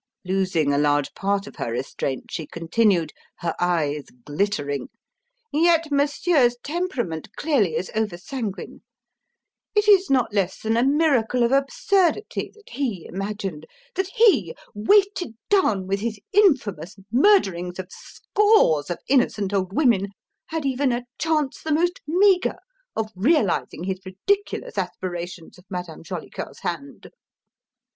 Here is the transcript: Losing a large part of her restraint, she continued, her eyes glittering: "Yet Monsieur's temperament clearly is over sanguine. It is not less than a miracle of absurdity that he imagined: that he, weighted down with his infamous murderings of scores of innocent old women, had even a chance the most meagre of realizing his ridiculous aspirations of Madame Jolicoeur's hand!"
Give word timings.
Losing 0.25 0.73
a 0.73 0.79
large 0.79 1.13
part 1.13 1.45
of 1.45 1.57
her 1.57 1.71
restraint, 1.71 2.31
she 2.31 2.47
continued, 2.47 3.13
her 3.37 3.53
eyes 3.59 4.05
glittering: 4.25 4.89
"Yet 5.53 5.91
Monsieur's 5.91 6.57
temperament 6.63 7.29
clearly 7.35 7.75
is 7.75 7.91
over 7.93 8.17
sanguine. 8.17 8.81
It 9.75 9.87
is 9.87 10.09
not 10.09 10.33
less 10.33 10.59
than 10.59 10.75
a 10.75 10.83
miracle 10.83 11.43
of 11.43 11.51
absurdity 11.51 12.49
that 12.55 12.69
he 12.71 13.05
imagined: 13.05 13.67
that 13.93 14.07
he, 14.07 14.55
weighted 14.73 15.35
down 15.49 15.85
with 15.85 15.99
his 15.99 16.19
infamous 16.33 16.95
murderings 17.11 17.77
of 17.77 17.85
scores 17.91 18.89
of 18.89 18.97
innocent 19.07 19.53
old 19.53 19.71
women, 19.71 20.07
had 20.47 20.65
even 20.65 20.91
a 20.91 21.05
chance 21.19 21.61
the 21.61 21.71
most 21.71 22.01
meagre 22.07 22.57
of 22.95 23.11
realizing 23.15 23.83
his 23.83 23.99
ridiculous 24.03 24.79
aspirations 24.79 25.59
of 25.59 25.65
Madame 25.69 26.01
Jolicoeur's 26.01 26.61
hand!" 26.61 27.11